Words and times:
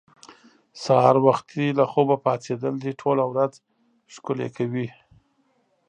سهار 0.83 1.15
وختي 1.27 1.65
له 1.79 1.85
خوبه 1.91 2.15
پاڅېدل 2.25 2.73
دې 2.83 2.91
ټوله 3.01 3.23
ورځ 3.31 3.53
ښکلې 4.13 4.49
کوي. 4.57 4.87